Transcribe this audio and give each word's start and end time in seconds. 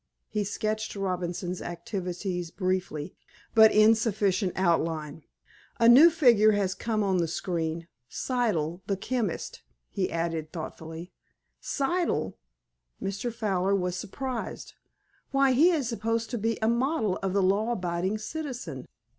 He 0.29 0.43
sketched 0.43 0.95
Robinson's 0.95 1.61
activities 1.61 2.49
briefly, 2.49 3.13
but 3.53 3.71
in 3.71 3.93
sufficient 3.93 4.53
outline. 4.55 5.21
"A 5.79 5.87
new 5.87 6.09
figure 6.09 6.53
has 6.53 6.73
come 6.73 7.03
on 7.03 7.17
the 7.17 7.27
screen—Siddle, 7.27 8.81
the 8.87 8.97
chemist," 8.97 9.61
he 9.91 10.11
added 10.11 10.51
thoughtfully. 10.51 11.11
"Siddle!" 11.61 12.33
Mr. 12.99 13.31
Fowler 13.31 13.75
was 13.75 13.95
surprised. 13.95 14.73
"Why, 15.29 15.51
he 15.51 15.69
is 15.69 15.89
supposed 15.89 16.31
to 16.31 16.39
be 16.39 16.57
a 16.63 16.67
model 16.67 17.17
of 17.17 17.33
the 17.33 17.43
law 17.43 17.71
abiding 17.73 18.17
citizen." 18.17 18.87